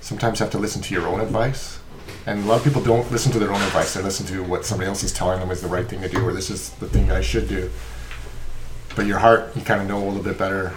sometimes 0.00 0.38
you 0.38 0.44
have 0.44 0.52
to 0.52 0.58
listen 0.58 0.82
to 0.82 0.94
your 0.94 1.06
own 1.06 1.20
advice. 1.20 1.78
And 2.26 2.44
a 2.44 2.46
lot 2.46 2.58
of 2.58 2.64
people 2.64 2.82
don't 2.82 3.10
listen 3.10 3.32
to 3.32 3.38
their 3.38 3.50
own 3.52 3.60
advice. 3.62 3.94
They 3.94 4.02
listen 4.02 4.26
to 4.26 4.42
what 4.44 4.64
somebody 4.64 4.88
else 4.88 5.02
is 5.02 5.12
telling 5.12 5.40
them 5.40 5.50
is 5.50 5.60
the 5.60 5.68
right 5.68 5.86
thing 5.88 6.00
to 6.02 6.08
do, 6.08 6.24
or 6.24 6.32
this 6.32 6.50
is 6.50 6.70
the 6.70 6.86
thing 6.88 7.10
I 7.10 7.20
should 7.20 7.48
do. 7.48 7.70
But 8.94 9.06
your 9.06 9.18
heart, 9.18 9.56
you 9.56 9.62
kind 9.62 9.80
of 9.80 9.88
know 9.88 9.98
a 10.02 10.06
little 10.06 10.22
bit 10.22 10.38
better 10.38 10.72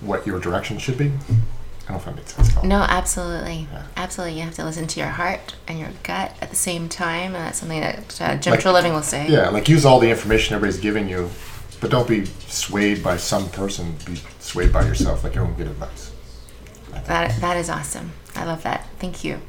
what 0.00 0.26
your 0.26 0.38
direction 0.38 0.78
should 0.78 0.98
be. 0.98 1.06
I 1.06 1.08
don't 1.08 1.90
know 1.90 1.96
if 1.96 2.04
that 2.04 2.16
makes 2.16 2.34
sense. 2.34 2.62
No, 2.62 2.76
absolutely. 2.76 3.68
Yeah. 3.72 3.84
Absolutely. 3.96 4.36
You 4.36 4.42
have 4.42 4.54
to 4.54 4.64
listen 4.64 4.86
to 4.86 5.00
your 5.00 5.08
heart 5.08 5.54
and 5.66 5.78
your 5.78 5.90
gut 6.02 6.36
at 6.40 6.50
the 6.50 6.56
same 6.56 6.88
time. 6.88 7.34
And 7.34 7.46
that's 7.46 7.58
something 7.60 7.80
that 7.80 8.20
uh, 8.20 8.36
Jim 8.36 8.52
Like- 8.52 8.60
Treliving 8.60 8.92
will 8.92 9.02
say. 9.02 9.28
Yeah, 9.28 9.48
like 9.48 9.68
use 9.68 9.84
all 9.84 9.98
the 9.98 10.10
information 10.10 10.54
everybody's 10.54 10.80
giving 10.80 11.08
you, 11.08 11.30
but 11.80 11.90
don't 11.90 12.08
be 12.08 12.26
swayed 12.48 13.02
by 13.02 13.16
some 13.16 13.48
person. 13.50 13.96
Be 14.04 14.20
swayed 14.40 14.72
by 14.72 14.84
yourself, 14.84 15.24
like 15.24 15.34
your 15.34 15.44
own 15.44 15.54
good 15.54 15.68
advice. 15.68 16.12
That, 17.06 17.40
that 17.40 17.56
is 17.56 17.70
awesome. 17.70 18.12
I 18.36 18.44
love 18.44 18.62
that. 18.64 18.86
Thank 18.98 19.24
you. 19.24 19.40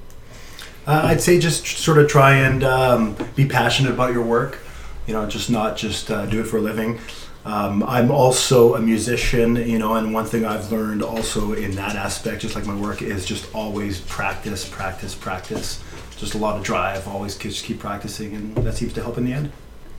Uh, 0.85 1.01
I'd 1.05 1.21
say 1.21 1.39
just 1.39 1.65
sort 1.65 1.97
of 1.97 2.07
try 2.09 2.35
and 2.35 2.63
um, 2.63 3.15
be 3.35 3.45
passionate 3.45 3.91
about 3.93 4.13
your 4.13 4.23
work. 4.23 4.59
You 5.07 5.13
know, 5.13 5.25
just 5.27 5.49
not 5.49 5.75
just 5.77 6.09
uh, 6.11 6.25
do 6.25 6.41
it 6.41 6.45
for 6.45 6.57
a 6.57 6.61
living. 6.61 6.99
Um, 7.45 7.83
I'm 7.83 8.09
also 8.09 8.75
a 8.75 8.79
musician, 8.81 9.57
you 9.57 9.77
know, 9.77 9.95
and 9.95 10.13
one 10.13 10.25
thing 10.25 10.45
I've 10.45 10.71
learned 10.71 11.03
also 11.03 11.51
in 11.53 11.71
that 11.71 11.95
aspect, 11.97 12.41
just 12.41 12.55
like 12.55 12.65
my 12.65 12.75
work, 12.75 13.01
is 13.01 13.25
just 13.25 13.53
always 13.53 13.99
practice, 14.01 14.67
practice, 14.67 15.13
practice. 15.13 15.83
Just 16.17 16.35
a 16.35 16.37
lot 16.37 16.55
of 16.57 16.63
drive. 16.63 17.05
Always 17.05 17.37
just 17.37 17.65
keep 17.65 17.79
practicing, 17.79 18.33
and 18.33 18.55
that 18.57 18.75
seems 18.75 18.93
to 18.93 19.01
help 19.03 19.17
in 19.17 19.25
the 19.25 19.33
end. 19.33 19.51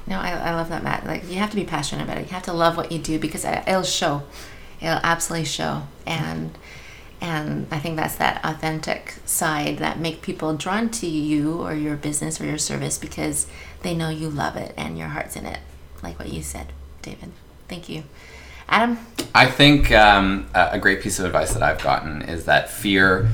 No, 0.07 0.19
I, 0.19 0.31
I 0.31 0.55
love 0.55 0.71
that, 0.71 0.83
Matt. 0.83 1.07
Like, 1.07 1.29
you 1.31 1.37
have 1.37 1.51
to 1.51 1.57
be 1.57 1.65
passionate 1.65 2.05
about 2.05 2.17
it. 2.19 2.27
You 2.29 2.33
have 2.33 2.43
to 2.45 2.53
love 2.55 2.77
what 2.79 2.91
you 2.93 2.99
do 2.99 3.19
because 3.19 3.45
it- 3.45 3.65
it'll 3.67 3.83
show. 3.83 4.23
It'll 4.81 5.01
absolutely 5.03 5.45
show. 5.47 5.87
And 6.07 6.57
and 7.25 7.67
I 7.71 7.79
think 7.79 7.97
that's 7.97 8.17
that 8.17 8.45
authentic 8.45 9.15
side 9.25 9.79
that 9.79 9.99
make 9.99 10.21
people 10.21 10.55
drawn 10.55 10.91
to 10.91 11.07
you 11.07 11.63
or 11.63 11.73
your 11.73 11.97
business 11.97 12.39
or 12.39 12.45
your 12.45 12.59
service 12.59 12.99
because 12.99 13.47
they 13.81 13.95
know 13.95 14.11
you 14.11 14.29
love 14.29 14.57
it 14.57 14.75
and 14.77 14.99
your 14.99 15.09
heart's 15.09 15.35
in 15.35 15.47
it, 15.47 15.61
like 16.03 16.19
what 16.19 16.31
you 16.31 16.43
said, 16.43 16.67
David. 17.01 17.33
Thank 17.67 17.89
you, 17.89 18.03
Adam. 18.69 18.99
I 19.35 19.47
think 19.47 19.91
um, 19.91 20.49
a 20.55 20.79
great 20.79 21.01
piece 21.01 21.19
of 21.19 21.25
advice 21.25 21.55
that 21.55 21.63
I've 21.63 21.83
gotten 21.83 22.21
is 22.21 22.45
that 22.45 22.69
fear 22.69 23.31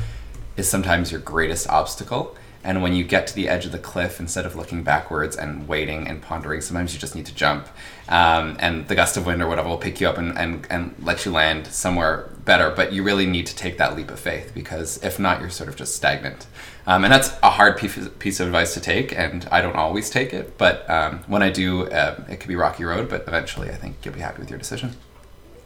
is 0.57 0.69
sometimes 0.69 1.11
your 1.11 1.21
greatest 1.21 1.69
obstacle. 1.69 2.37
And 2.62 2.83
when 2.83 2.93
you 2.93 3.05
get 3.05 3.26
to 3.29 3.35
the 3.35 3.49
edge 3.49 3.64
of 3.64 3.73
the 3.73 3.79
cliff, 3.79 4.21
instead 4.21 4.45
of 4.45 4.55
looking 4.55 4.83
backwards 4.83 5.35
and 5.35 5.67
waiting 5.67 6.07
and 6.07 6.21
pondering, 6.21 6.61
sometimes 6.61 6.93
you 6.93 7.00
just 7.00 7.14
need 7.14 7.25
to 7.26 7.35
jump. 7.35 7.69
Um, 8.09 8.57
and 8.61 8.87
the 8.87 8.95
gust 8.95 9.17
of 9.17 9.25
wind 9.25 9.40
or 9.40 9.49
whatever 9.49 9.69
will 9.69 9.79
pick 9.79 10.00
you 10.00 10.09
up 10.09 10.19
and, 10.19 10.37
and, 10.37 10.67
and 10.69 10.95
let 11.02 11.25
you 11.25 11.33
land 11.33 11.67
somewhere 11.69 12.31
better. 12.45 12.71
But 12.71 12.93
you 12.93 13.02
really 13.02 13.25
need 13.25 13.47
to 13.47 13.57
take 13.57 13.79
that 13.79 13.97
leap 13.97 14.11
of 14.11 14.21
faith 14.21 14.52
because 14.55 15.02
if 15.02 15.19
not, 15.19 15.40
you're 15.40 15.49
sort 15.49 15.71
of 15.71 15.76
just 15.76 15.95
stagnant. 15.95 16.47
Um, 16.87 17.05
and 17.05 17.12
that's 17.12 17.33
a 17.43 17.50
hard 17.50 17.79
piece, 17.79 17.97
of 18.40 18.47
advice 18.47 18.75
to 18.75 18.81
take, 18.81 19.17
and 19.17 19.47
I 19.50 19.62
don't 19.62 19.76
always 19.76 20.11
take 20.11 20.35
it. 20.35 20.59
But 20.59 20.88
um, 20.90 21.21
when 21.29 21.43
I 21.43 21.50
do, 21.50 21.87
uh, 21.88 22.25
it 22.29 22.40
could 22.40 22.49
be 22.49 22.57
rocky 22.57 22.85
road, 22.85 23.09
but 23.09 23.25
eventually 23.26 23.71
I 23.71 23.75
think 23.75 23.97
you'll 24.05 24.14
be 24.14 24.21
happy 24.21 24.40
with 24.40 24.50
your 24.50 24.59
decision. 24.59 24.97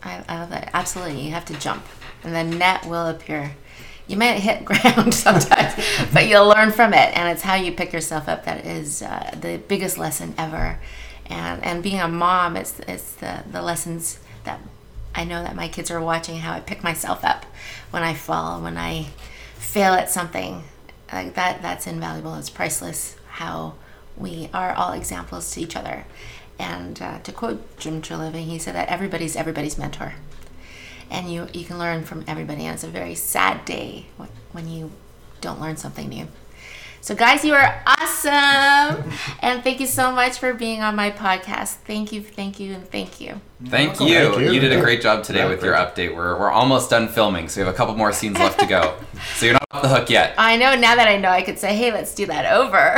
I, 0.03 0.23
I 0.29 0.39
love 0.39 0.51
that. 0.51 0.71
Absolutely. 0.75 1.23
You 1.23 1.31
have 1.31 1.47
to 1.47 1.59
jump, 1.59 1.85
and 2.23 2.35
the 2.35 2.57
net 2.57 2.85
will 2.87 3.09
appear. 3.09 3.57
You 4.07 4.17
might 4.17 4.35
hit 4.35 4.65
ground 4.65 5.15
sometimes, 5.15 5.75
but 6.13 6.29
you'll 6.29 6.49
learn 6.49 6.73
from 6.73 6.93
it, 6.93 7.17
and 7.17 7.29
it's 7.29 7.43
how 7.43 7.55
you 7.55 7.73
pick 7.73 7.93
yourself 7.93 8.29
up 8.29 8.45
that 8.45 8.65
is 8.67 9.03
uh, 9.03 9.35
the 9.41 9.59
biggest 9.69 9.99
lesson 9.99 10.35
ever. 10.37 10.79
And 11.27 11.65
and 11.65 11.83
being 11.83 12.01
a 12.01 12.09
mom, 12.09 12.57
it's 12.57 12.79
it's 12.81 13.13
the 13.13 13.45
the 13.51 13.63
lessons 13.63 14.19
that 14.45 14.61
I 15.15 15.25
know 15.25 15.43
that 15.43 15.57
my 15.57 15.69
kids 15.69 15.91
are 15.91 16.01
watching 16.01 16.39
how 16.39 16.53
I 16.53 16.61
pick 16.61 16.83
myself 16.83 17.25
up 17.25 17.47
when 17.91 18.03
I 18.03 18.15
fall, 18.15 18.61
when 18.61 18.77
I 18.77 19.09
fail 19.55 19.95
at 19.95 20.11
something. 20.11 20.65
Like 21.13 21.35
that 21.35 21.63
that's 21.63 21.87
invaluable. 21.87 22.35
It's 22.35 22.51
priceless 22.51 23.17
how 23.29 23.75
we 24.17 24.49
are 24.53 24.73
all 24.73 24.93
examples 24.93 25.51
to 25.53 25.61
each 25.61 25.77
other. 25.77 26.05
And 26.59 27.01
uh, 27.01 27.19
to 27.21 27.33
quote 27.33 27.79
Jim 27.79 28.01
Treliving, 28.01 28.45
he 28.45 28.59
said 28.59 28.75
that 28.75 28.89
everybody's 28.89 29.37
everybody's 29.37 29.79
mentor. 29.79 30.15
And 31.11 31.31
you, 31.31 31.49
you 31.53 31.65
can 31.65 31.79
learn 31.79 32.05
from 32.05 32.25
everybody. 32.27 32.65
And 32.65 32.75
it's 32.75 32.85
a 32.85 32.89
very 32.89 33.15
sad 33.15 33.65
day 33.65 34.07
when 34.53 34.69
you 34.69 34.91
don't 35.41 35.61
learn 35.61 35.77
something 35.77 36.09
new. 36.09 36.29
So, 37.05 37.15
guys, 37.15 37.45
you 37.45 37.53
are 37.53 37.83
awesome. 37.87 39.13
and 39.43 39.63
thank 39.63 39.79
you 39.79 39.87
so 39.87 40.11
much 40.11 40.39
for 40.39 40.55
being 40.55 40.81
on 40.81 40.97
my 40.97 41.11
podcast. 41.11 41.75
Thank 41.87 42.13
you, 42.13 42.23
thank 42.23 42.59
you, 42.59 42.73
and 42.73 42.91
thank 42.91 43.21
you. 43.21 43.43
Thank 43.67 44.01
you. 44.01 44.31
Thank 44.31 44.41
you. 44.41 44.53
you. 44.53 44.59
did 44.59 44.73
a 44.73 44.81
great 44.81 45.03
job 45.03 45.23
today 45.23 45.41
Yeah, 45.41 45.49
with 45.49 45.61
great 45.61 45.69
your 45.69 45.77
update. 45.77 46.17
We're, 46.17 46.39
we're 46.39 46.51
almost 46.51 46.89
done 46.89 47.09
filming, 47.09 47.51
so 47.51 47.61
we 47.61 47.67
have 47.67 47.75
a 47.75 47.77
couple 47.77 47.95
more 47.95 48.11
scenes 48.11 48.39
left 48.39 48.59
to 48.61 48.67
go. 48.67 48.97
so 49.37 49.45
you're 49.45 49.53
not 49.53 49.67
off 49.71 49.83
the 49.83 49.89
hook 49.89 50.09
yet. 50.09 50.35
I 50.39 50.57
know 50.57 50.75
now 50.77 50.97
that 50.97 51.07
I 51.07 51.19
know, 51.19 51.29
I 51.29 51.43
could 51.43 51.59
say, 51.59 51.77
hey, 51.77 51.93
let's 51.93 52.15
do 52.15 52.25
that 52.25 52.51
over. 52.51 52.97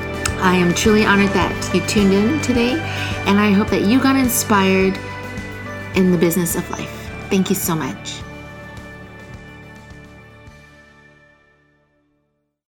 I 0.43 0.57
am 0.57 0.75
truly 0.75 1.05
honored 1.05 1.31
that 1.31 1.73
you 1.73 1.81
tuned 1.87 2.13
in 2.13 2.41
today, 2.41 2.73
and 3.27 3.39
I 3.39 3.53
hope 3.53 3.69
that 3.69 3.83
you 3.83 4.01
got 4.01 4.17
inspired 4.17 4.99
in 5.95 6.11
the 6.11 6.19
business 6.19 6.57
of 6.57 6.69
life. 6.69 6.91
Thank 7.31 7.49
you 7.49 7.55
so 7.55 7.77
much. 7.77 8.22